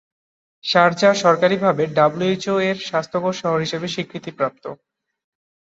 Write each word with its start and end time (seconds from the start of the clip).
Sharjah 0.63 1.13
সরকারিভাবে 1.23 1.83
ডব্লিউএইচও-এর 1.97 2.77
স্বাস্থ্যকর 2.87 3.33
শহর 3.41 3.59
হিসাবে 3.65 3.87
স্বীকৃতিপ্রাপ্ত। 3.87 4.63